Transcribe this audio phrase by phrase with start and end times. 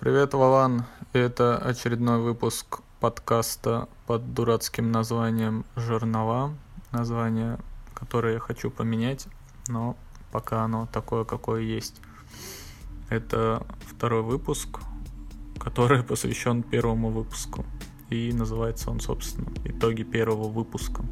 [0.00, 0.84] Привет, Вован.
[1.12, 6.54] Это очередной выпуск подкаста под дурацким названием «Жернова».
[6.92, 7.58] Название,
[7.94, 9.26] которое я хочу поменять,
[9.66, 9.96] но
[10.30, 12.00] пока оно такое, какое есть.
[13.08, 14.78] Это второй выпуск,
[15.58, 17.66] который посвящен первому выпуску.
[18.08, 21.04] И называется он, собственно, «Итоги первого выпуска».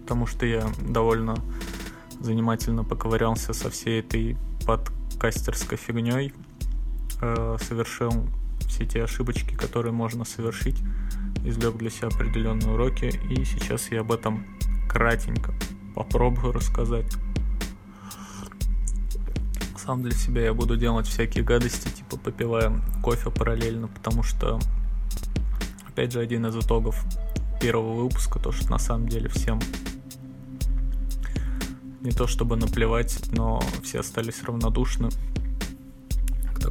[0.00, 1.36] Потому что я довольно
[2.18, 4.36] занимательно поковырялся со всей этой
[4.66, 6.34] подкастерской фигней–
[7.20, 8.28] э, совершил
[8.68, 10.76] все те ошибочки, которые можно совершить,
[11.44, 14.44] извлек для себя определенные уроки, и сейчас я об этом
[14.88, 15.54] кратенько
[15.94, 17.12] попробую рассказать.
[19.76, 22.72] Сам для себя я буду делать всякие гадости, типа попивая
[23.02, 24.58] кофе параллельно, потому что,
[25.88, 27.02] опять же, один из итогов
[27.60, 29.60] первого выпуска, то, что на самом деле всем
[32.00, 35.08] не то чтобы наплевать, но все остались равнодушны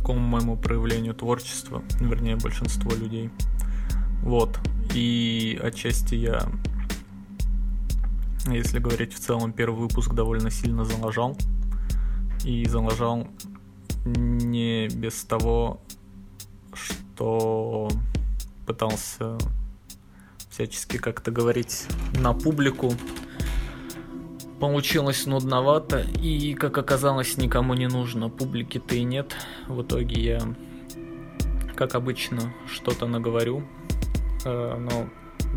[0.07, 3.29] такому моему проявлению творчества, вернее, большинство людей.
[4.21, 4.57] Вот.
[4.93, 6.47] И отчасти я,
[8.45, 11.37] если говорить в целом, первый выпуск довольно сильно залажал.
[12.45, 13.27] И залажал
[14.05, 15.81] не без того,
[16.73, 17.89] что
[18.65, 19.37] пытался
[20.49, 21.85] всячески как-то говорить
[22.17, 22.93] на публику,
[24.59, 28.29] Получилось нудновато и, как оказалось, никому не нужно.
[28.29, 29.35] Публики-то и нет.
[29.67, 30.41] В итоге я,
[31.75, 33.63] как обычно, что-то наговорю,
[34.45, 35.09] э, но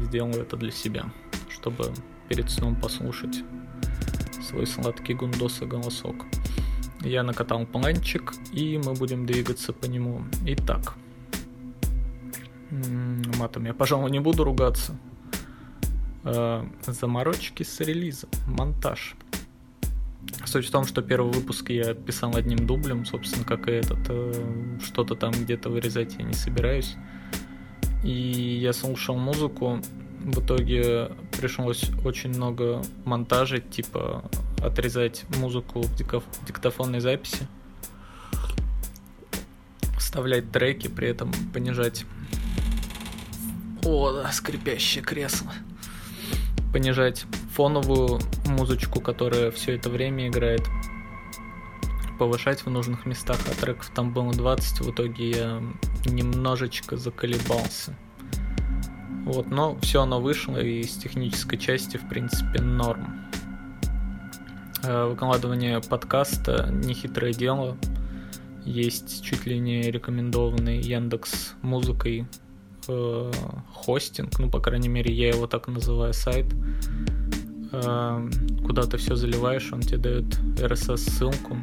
[0.05, 1.07] сделаю это для себя,
[1.49, 1.93] чтобы
[2.29, 3.43] перед сном послушать
[4.43, 6.27] свой сладкий гундос и голосок.
[7.01, 10.25] Я накатал планчик, и мы будем двигаться по нему.
[10.45, 10.95] Итак,
[13.39, 14.99] матом я, пожалуй, не буду ругаться
[16.25, 19.17] э, заморочки с релизом, монтаж.
[20.45, 23.99] Суть в том, что первый выпуск я писал одним дублем, собственно, как и этот.
[24.09, 26.97] Э, что-то там где-то вырезать я не собираюсь.
[28.05, 29.81] И я слушал музыку,
[30.21, 34.25] в итоге пришлось очень много монтажей, типа
[34.63, 35.97] отрезать музыку в
[36.47, 37.47] диктофонной записи,
[39.99, 42.05] вставлять треки, при этом понижать...
[43.83, 45.53] О, да, скрипящее кресло
[46.73, 50.63] понижать фоновую музычку, которая все это время играет,
[52.19, 55.63] повышать в нужных местах, а треков там было 20, в итоге я
[56.05, 57.97] немножечко заколебался.
[59.25, 63.31] Вот, но все оно вышло, и с технической части, в принципе, норм.
[64.83, 67.77] Э, выкладывание подкаста– нехитрое дело.
[68.65, 72.27] Есть чуть ли не рекомендованный Яндекс музыкой
[72.91, 73.33] э,
[73.73, 76.47] хостинг, ну, по крайней мере, я его так называю, сайт,
[77.73, 78.31] э,
[78.65, 81.57] куда ты все заливаешь, он тебе дает RSS-ссылку,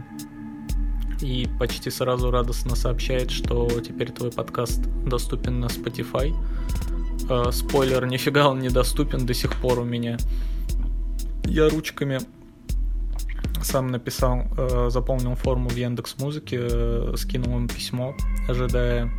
[1.22, 6.34] и почти сразу радостно сообщает, что теперь твой подкаст доступен на Spotify.
[7.30, 10.18] Э, спойлер, нифига он недоступен до сих пор у меня.
[11.46, 12.20] Я ручками
[13.64, 14.46] сам написал,
[14.90, 18.16] заполнил форму в Яндекс Музыке, скинул им письмо,
[18.48, 19.12] ожидая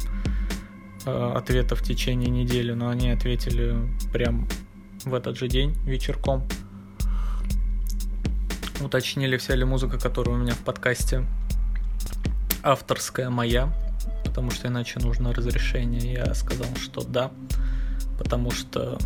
[1.37, 3.77] ответа в течение недели, но они ответили
[4.13, 4.49] прям
[5.05, 6.47] в этот же день вечерком.
[8.81, 11.25] Уточнили, вся ли музыка, которая у меня в подкасте
[12.63, 13.73] авторская моя,
[14.25, 16.13] потому что иначе нужно разрешение.
[16.13, 17.31] Я сказал, что да,
[18.19, 18.99] потому что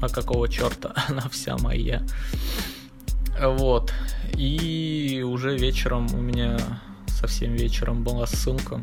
[0.00, 2.02] а какого черта она вся моя.
[3.40, 3.92] Вот.
[4.36, 6.58] И уже вечером у меня
[7.08, 8.82] совсем вечером была ссылка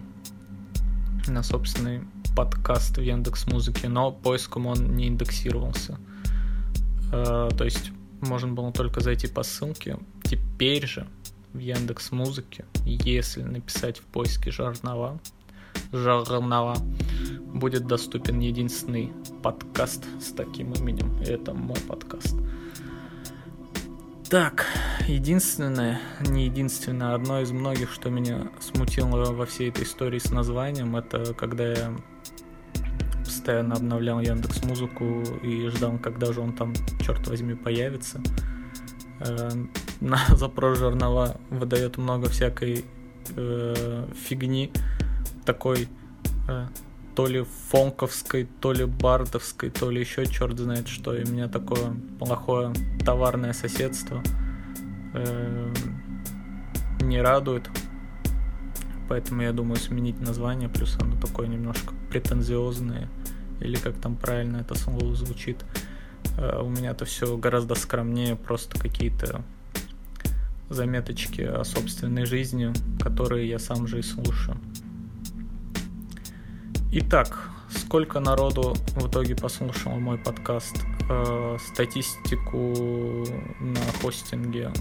[1.27, 2.01] на собственный
[2.35, 5.97] подкаст в Яндекс Музыке, но поиском он не индексировался.
[7.11, 7.91] Э, то есть
[8.21, 9.97] можно было только зайти по ссылке.
[10.23, 11.07] Теперь же
[11.53, 15.19] в Яндекс Музыке, если написать в поиске Жарнова,
[15.91, 16.75] Жарнова,
[17.53, 19.11] будет доступен единственный
[19.43, 21.15] подкаст с таким именем.
[21.21, 22.35] Это мой подкаст.
[24.29, 24.65] Так,
[25.07, 30.95] единственное, не единственное, одно из многих, что меня смутило во всей этой истории с названием,
[30.95, 31.95] это когда я
[33.23, 36.73] постоянно обновлял Яндекс Музыку и ждал, когда же он там,
[37.05, 38.21] черт возьми, появится.
[39.19, 39.49] Э,
[39.99, 42.85] на запрос журнала выдает много всякой
[43.35, 44.71] э, фигни,
[45.45, 45.87] такой
[46.47, 46.67] э,
[47.15, 51.15] то ли фонковской, то ли бардовской, то ли еще черт знает что.
[51.15, 52.73] И у меня такое плохое
[53.05, 54.21] товарное соседство
[55.13, 55.73] э,
[57.01, 57.69] не радует.
[59.09, 63.09] Поэтому я думаю сменить название, плюс оно такое немножко претензиозное
[63.59, 65.63] или как там правильно это слово звучит.
[66.37, 69.43] Э, у меня это все гораздо скромнее, просто какие-то
[70.69, 74.57] заметочки о собственной жизни, которые я сам же и слушаю.
[76.91, 80.75] Итак, сколько народу в итоге послушал мой подкаст?
[81.09, 83.25] Э, статистику
[83.59, 84.71] на хостинге,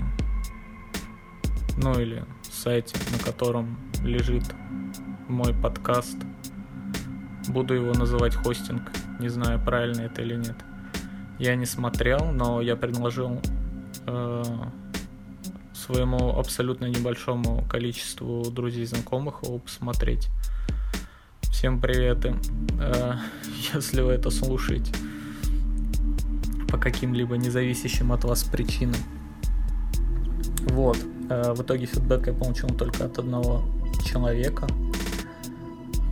[1.77, 4.45] ну или сайте, на котором лежит
[5.29, 6.17] мой подкаст.
[7.49, 10.57] Буду его называть хостинг, не знаю, правильно это или нет.
[11.39, 13.41] Я не смотрел, но я предложил
[14.07, 14.45] э,
[15.73, 20.29] своему абсолютно небольшому количеству друзей и знакомых его посмотреть.
[21.63, 22.25] Всем привет.
[22.25, 23.15] Э,
[23.73, 24.93] если вы это слушаете
[26.69, 28.97] по каким-либо независящим от вас причинам.
[30.71, 30.99] Вот.
[31.31, 33.63] Э, в итоге фидбэк я получил только от одного
[34.05, 34.67] человека.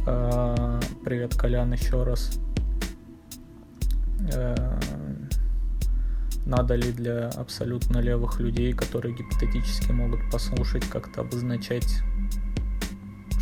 [0.07, 2.39] Э, привет, Колян, еще раз.
[6.47, 12.05] Надо ли для абсолютно левых людей, которые гипотетически могут послушать, как-то обозначать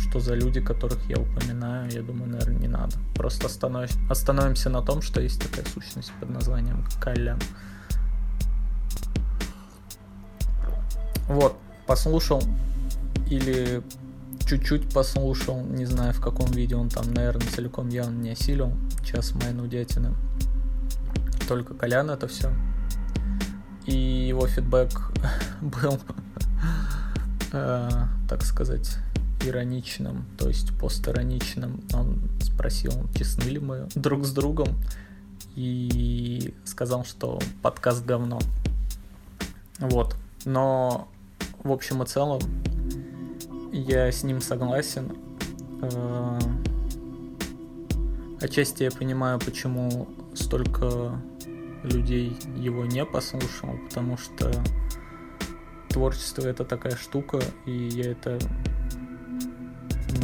[0.09, 2.95] что за люди, которых я упоминаю, я думаю, наверное, не надо.
[3.15, 7.39] Просто остановимся, остановимся на том, что есть такая сущность под названием Калян.
[11.27, 12.41] Вот, послушал
[13.29, 13.83] или
[14.47, 18.73] чуть-чуть послушал, не знаю в каком видео он там, наверное, целиком явно не осилил,
[19.03, 20.15] час моей нудятины.
[21.47, 22.51] Только Колян это все.
[23.85, 23.93] И
[24.27, 24.89] его фидбэк
[25.61, 25.99] был,
[27.51, 27.89] э,
[28.27, 28.97] так сказать,
[29.45, 31.81] ироничным, то есть постироничным.
[31.93, 34.69] Он спросил, честны ли мы друг с другом,
[35.55, 38.39] и сказал, что подкаст говно.
[39.79, 40.15] Вот.
[40.45, 41.07] Но
[41.63, 42.39] в общем и целом
[43.71, 45.11] я с ним согласен.
[45.81, 46.39] Э,
[48.41, 51.21] отчасти я понимаю, почему столько
[51.83, 54.51] людей его не послушало, потому что
[55.89, 58.39] творчество это такая штука, и я это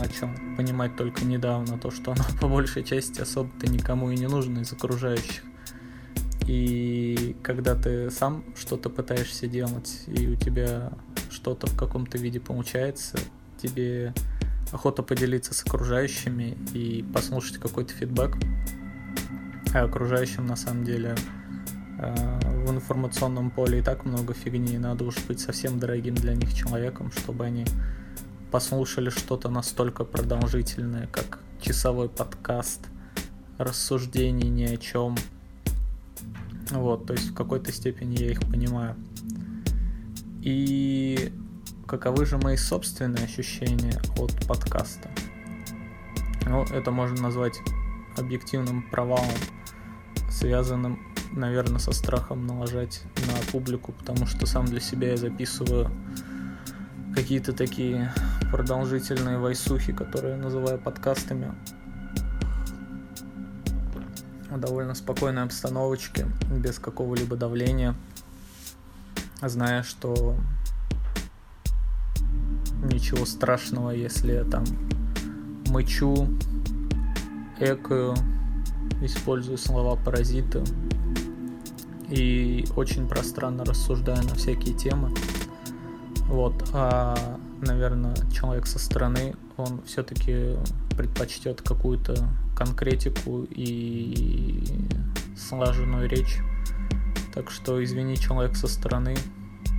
[0.05, 4.59] начал понимать только недавно, то, что оно по большей части особо-то никому и не нужно
[4.59, 5.43] из окружающих.
[6.47, 10.93] И когда ты сам что-то пытаешься делать, и у тебя
[11.31, 13.17] что-то в каком-то виде получается,
[13.57, 14.13] тебе
[14.71, 18.37] охота поделиться с окружающими и послушать какой-то фидбэк.
[19.73, 21.15] А окружающим на самом деле
[21.99, 26.35] э, в информационном поле и так много фигни, и надо уж быть совсем дорогим для
[26.35, 27.65] них человеком, чтобы они
[28.55, 32.87] послушали что-то настолько продолжительное, как часовой подкаст,
[33.57, 35.17] рассуждений ни о чем.
[36.71, 38.95] Вот, то есть в какой-то степени я их понимаю.
[40.41, 41.33] И
[41.85, 45.11] каковы же мои собственные ощущения от подкаста?
[46.45, 47.59] Ну, это можно назвать
[48.15, 49.35] объективным провалом,
[50.31, 50.97] связанным,
[51.33, 55.91] наверное, со страхом налажать на публику, потому что сам для себя я записываю
[57.15, 58.11] какие-то такие
[58.51, 61.55] продолжительные войсухи, которые я называю подкастами.
[64.49, 67.95] В довольно спокойной обстановочке, без какого-либо давления,
[69.41, 70.35] зная, что
[72.83, 74.65] ничего страшного, если я там
[75.67, 76.27] мычу,
[77.59, 78.13] экаю,
[79.01, 80.63] использую слова паразиты
[82.09, 85.11] и очень пространно рассуждаю на всякие темы.
[86.27, 87.15] Вот, а,
[87.61, 90.57] наверное, человек со стороны, он все-таки
[90.97, 92.15] предпочтет какую-то
[92.55, 94.63] конкретику и
[95.37, 96.39] слаженную речь.
[97.33, 99.15] Так что, извини, человек со стороны,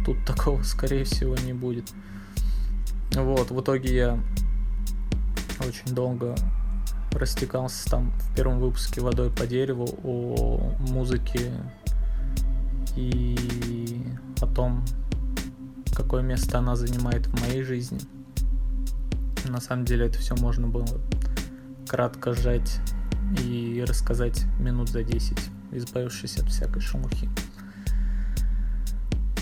[0.05, 1.91] тут такого, скорее всего, не будет.
[3.13, 4.21] Вот, в итоге я
[5.61, 6.35] очень долго
[7.13, 11.51] растекался там в первом выпуске «Водой по дереву» о музыке
[12.95, 14.05] и
[14.41, 14.85] о том,
[15.97, 17.99] какое место она занимает в моей жизни.
[19.49, 20.87] На самом деле это все можно было
[21.89, 22.81] кратко сжать
[23.43, 25.39] и рассказать минут за 10,
[25.73, 27.31] избавившись от всякой шумухи.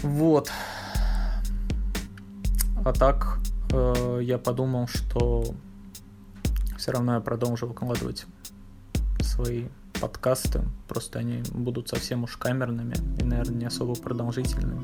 [0.02, 0.50] Вот.
[2.84, 3.38] А так
[3.72, 5.44] э, я подумал, что
[6.76, 8.26] все равно я продолжу выкладывать
[9.20, 9.68] свои
[10.06, 14.82] подкасты, просто они будут совсем уж камерными и, наверное, не особо продолжительными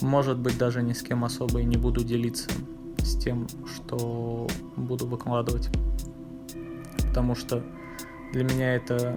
[0.00, 2.50] может быть, даже ни с кем особо и не буду делиться
[2.98, 4.46] с тем, что
[4.76, 5.68] буду выкладывать.
[7.08, 7.64] Потому что
[8.32, 9.16] для меня это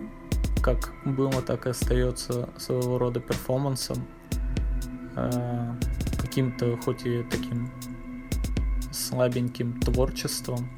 [0.61, 3.97] как было, так и остается своего рода перформансом.
[5.15, 5.73] Э,
[6.19, 7.69] каким-то, хоть и таким
[8.91, 10.69] слабеньким творчеством.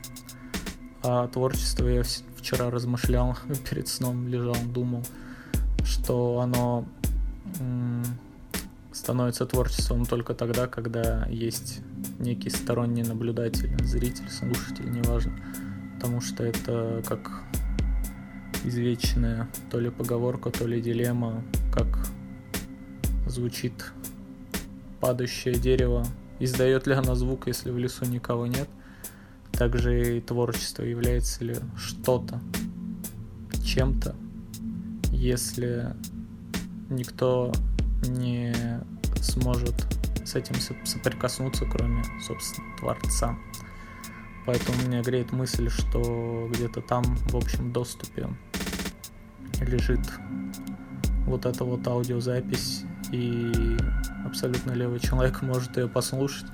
[1.03, 2.03] А творчество я
[2.43, 3.37] вчера размышлял
[3.69, 5.03] перед сном, лежал, думал,
[5.85, 6.85] что оно
[8.91, 11.79] становится творчеством только тогда, когда есть
[12.19, 15.33] некий сторонний наблюдатель, зритель, слушатель, неважно.
[15.95, 17.43] Потому что это как
[18.65, 21.87] извечная то ли поговорка, то ли дилемма, как
[23.25, 23.93] звучит
[24.99, 26.05] падающее дерево,
[26.39, 28.67] издает ли оно звук, если в лесу никого нет.
[29.53, 32.41] Также и творчество является ли что-то
[33.63, 34.15] чем-то,
[35.11, 35.95] если
[36.89, 37.51] никто
[38.07, 38.53] не
[39.21, 39.73] сможет
[40.25, 40.55] с этим
[40.85, 43.37] соприкоснуться, кроме, собственно, Творца.
[44.45, 48.27] Поэтому меня греет мысль, что где-то там, в общем доступе
[49.61, 50.01] лежит
[51.25, 53.77] вот эта вот аудиозапись, и
[54.25, 56.45] абсолютно левый человек может ее послушать,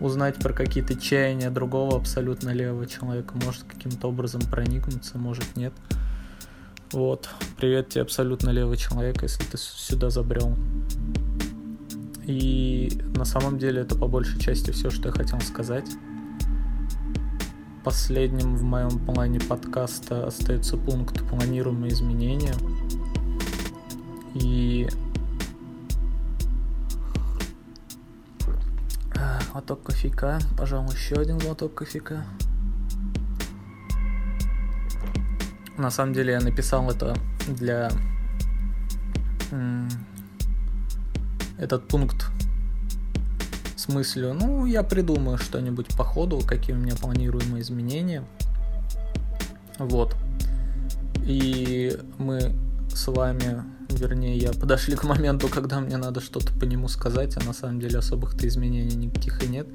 [0.00, 5.72] узнать про какие-то чаяния другого абсолютно левого человека, может каким-то образом проникнуться, может нет.
[6.92, 7.28] Вот.
[7.56, 10.56] Привет тебе, абсолютно левый человек, если ты сюда забрел.
[12.24, 15.88] И на самом деле это по большей части все, что я хотел сказать.
[17.84, 22.54] Последним в моем плане подкаста остается пункт планируемые изменения.
[24.34, 24.88] И
[29.52, 32.24] глоток кофейка, пожалуй, еще один глоток кофейка.
[35.76, 37.16] На самом деле я написал это
[37.48, 37.90] для
[41.58, 42.30] этот пункт
[43.76, 48.24] с мыслью, ну, я придумаю что-нибудь по ходу, какие у меня планируемые изменения.
[49.78, 50.14] Вот.
[51.24, 52.54] И мы
[52.94, 57.44] с вами, вернее, я подошли к моменту, когда мне надо что-то по нему сказать, а
[57.44, 59.68] на самом деле особых-то изменений никаких и нет.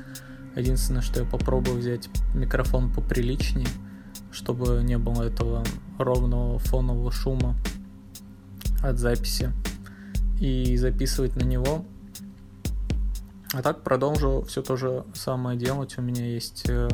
[0.55, 3.67] Единственное, что я попробую взять микрофон поприличнее,
[4.31, 5.63] чтобы не было этого
[5.99, 7.55] ровного фонового шума
[8.81, 9.51] от записи
[10.39, 11.85] и записывать на него.
[13.53, 15.97] А так продолжу все то же самое делать.
[15.97, 16.89] У меня есть э,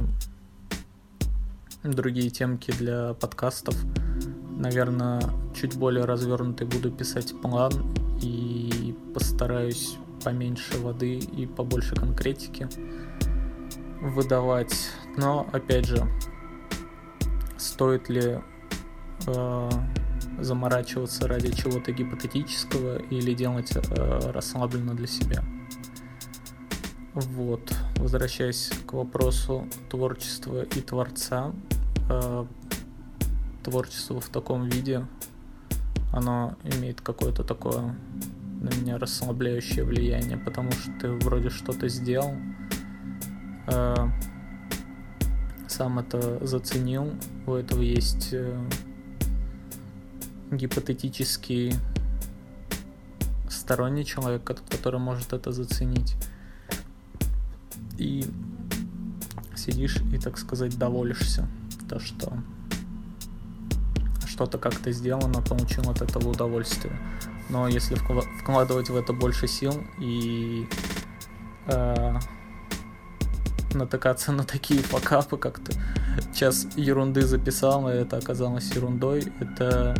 [1.83, 3.75] другие темки для подкастов.
[4.61, 5.19] Наверное,
[5.55, 7.71] чуть более развернутый буду писать план
[8.21, 12.67] и постараюсь поменьше воды и побольше конкретики
[14.01, 14.91] выдавать.
[15.17, 16.07] Но опять же,
[17.57, 18.39] стоит ли
[19.25, 19.69] э,
[20.39, 25.43] заморачиваться ради чего-то гипотетического или делать э, расслабленно для себя.
[27.15, 31.51] Вот, возвращаясь к вопросу творчества и творца,
[32.11, 32.45] э,
[33.63, 35.05] творчество в таком виде,
[36.13, 37.95] оно имеет какое-то такое
[38.61, 42.35] на меня расслабляющее влияние, потому что ты вроде что-то сделал,
[43.67, 43.95] э,
[45.67, 47.13] сам это заценил,
[47.47, 48.59] у этого есть э,
[50.51, 51.73] гипотетический
[53.49, 56.15] сторонний человек, который может это заценить.
[57.97, 58.25] И
[59.55, 61.47] сидишь и, так сказать, доволишься.
[61.87, 62.33] То, что
[64.41, 66.93] что-то как-то сделано, получил от этого удовольствие.
[67.50, 67.95] Но если
[68.39, 70.67] вкладывать в это больше сил и
[71.67, 72.15] э,
[73.74, 75.74] натыкаться на такие факапы, как ты
[76.33, 79.93] час ерунды записал, и это оказалось ерундой, это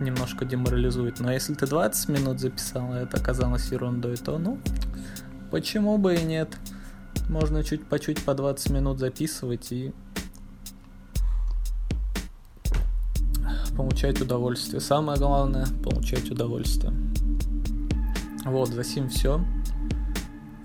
[0.00, 1.20] немножко деморализует.
[1.20, 4.58] Но если ты 20 минут записал, и это оказалось ерундой, то ну,
[5.52, 6.56] почему бы и нет?
[7.28, 9.94] Можно чуть по чуть по 20 минут записывать и
[13.76, 14.80] получать удовольствие.
[14.80, 16.92] Самое главное получать удовольствие.
[18.44, 19.40] Вот, за сим все.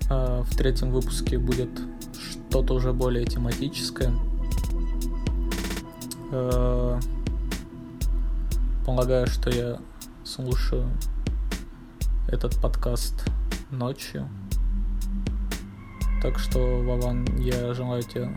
[0.08, 1.70] А, в третьем выпуске будет
[2.18, 4.12] что-то уже более тематическое.
[6.30, 6.98] А,
[8.86, 9.78] полагаю, что я
[10.24, 10.88] слушаю
[12.28, 13.24] этот подкаст
[13.70, 14.28] ночью.
[16.22, 18.30] Так что, Вован, я желаю тебе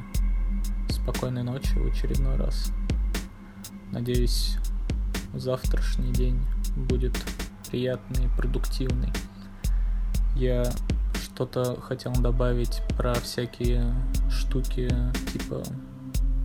[0.90, 2.72] спокойной ночи в очередной раз.
[3.92, 4.58] Надеюсь,
[5.36, 6.40] завтрашний день
[6.76, 7.14] будет
[7.70, 9.12] приятный, продуктивный.
[10.36, 10.72] Я
[11.22, 13.94] что-то хотел добавить про всякие
[14.30, 14.90] штуки,
[15.34, 15.64] типа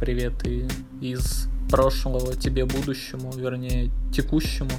[0.00, 0.68] приветы
[1.00, 4.70] из прошлого тебе будущему, вернее, текущему.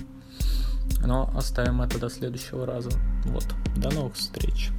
[1.05, 2.91] Но оставим это до следующего раза.
[3.25, 3.45] Вот.
[3.77, 4.69] До новых встреч.